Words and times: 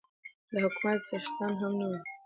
د 0.51 0.53
حکومت 0.63 0.99
څښتنان 1.07 1.53
هم 1.61 1.73
نه 1.79 1.85
وو. 1.89 1.99